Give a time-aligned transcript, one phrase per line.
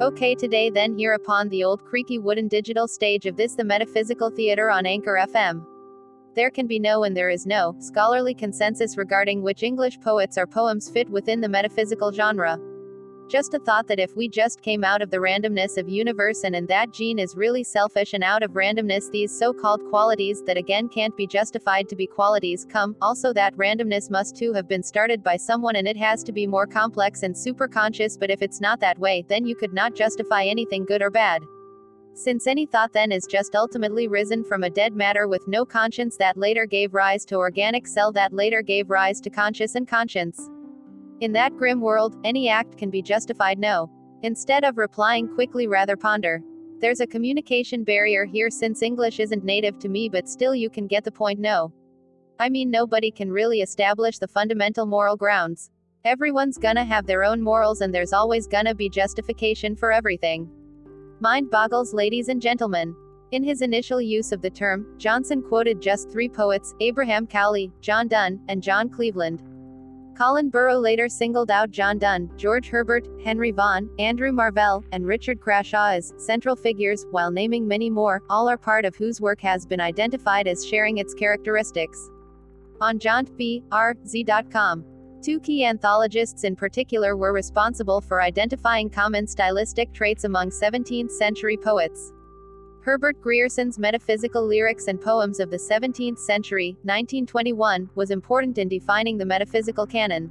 [0.00, 4.30] Okay, today then here upon the old creaky wooden digital stage of this the metaphysical
[4.30, 5.66] theater on Anchor FM.
[6.36, 10.46] There can be no and there is no scholarly consensus regarding which English poets or
[10.46, 12.60] poems fit within the metaphysical genre.
[13.28, 16.56] Just a thought that if we just came out of the randomness of universe and
[16.56, 20.88] and that gene is really selfish and out of randomness these so-called qualities that again
[20.88, 25.22] can't be justified to be qualities come, also that randomness must too have been started
[25.22, 28.62] by someone and it has to be more complex and super conscious but if it's
[28.62, 31.42] not that way, then you could not justify anything good or bad.
[32.14, 36.16] Since any thought then is just ultimately risen from a dead matter with no conscience
[36.16, 40.48] that later gave rise to organic cell that later gave rise to conscious and conscience.
[41.20, 43.90] In that grim world, any act can be justified no.
[44.22, 46.40] Instead of replying quickly, rather ponder.
[46.80, 50.86] There's a communication barrier here since English isn't native to me, but still you can
[50.86, 51.72] get the point no.
[52.38, 55.70] I mean, nobody can really establish the fundamental moral grounds.
[56.04, 60.48] Everyone's gonna have their own morals, and there's always gonna be justification for everything.
[61.18, 62.94] Mind boggles, ladies and gentlemen.
[63.32, 68.06] In his initial use of the term, Johnson quoted just three poets Abraham Cowley, John
[68.06, 69.42] Donne, and John Cleveland.
[70.18, 75.38] Colin Burrow later singled out John Donne, George Herbert, Henry Vaughan, Andrew Marvell, and Richard
[75.38, 79.64] Crashaw as central figures, while naming many more, all are part of whose work has
[79.64, 82.10] been identified as sharing its characteristics.
[82.80, 84.84] On JauntBRZ.com.
[85.22, 91.56] Two key anthologists in particular were responsible for identifying common stylistic traits among 17th century
[91.56, 92.12] poets.
[92.80, 99.18] Herbert Grierson's Metaphysical Lyrics and Poems of the 17th Century, 1921, was important in defining
[99.18, 100.30] the metaphysical canon.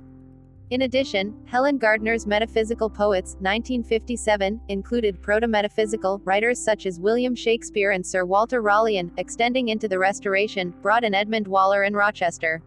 [0.69, 8.05] In addition, Helen Gardner's Metaphysical Poets, 1957, included proto-metaphysical writers such as William Shakespeare and
[8.05, 12.61] Sir Walter Raleigh and, extending into the Restoration, brought in Edmund Waller and Rochester.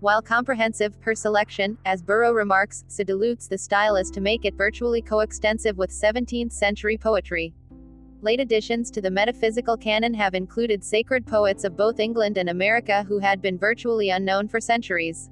[0.00, 4.54] While comprehensive, her selection, as Burrow remarks, so dilutes the style as to make it
[4.54, 7.54] virtually coextensive with 17th century poetry.
[8.24, 13.04] Late additions to the metaphysical canon have included sacred poets of both England and America
[13.06, 15.28] who had been virtually unknown for centuries.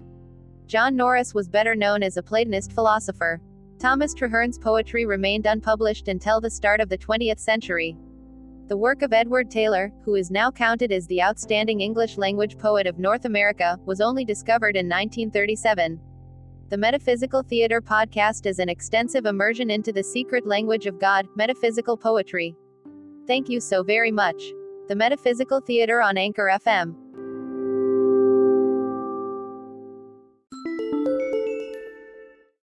[0.67, 3.41] John Norris was better known as a Platonist philosopher.
[3.79, 7.97] Thomas Traherne's poetry remained unpublished until the start of the 20th century.
[8.69, 12.87] The work of Edward Taylor, who is now counted as the outstanding English language poet
[12.87, 15.99] of North America, was only discovered in 1937.
[16.69, 21.97] The Metaphysical Theater podcast is an extensive immersion into the secret language of God, metaphysical
[21.97, 22.55] poetry.
[23.27, 24.53] Thank you so very much.
[24.89, 27.02] The Metaphysical Theater on Anchor FM.